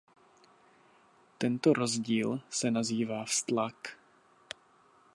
Tento 1.37 1.73
rozdíl 1.73 2.41
se 2.49 2.71
nazývá 2.71 3.25
vztlak. 3.25 3.97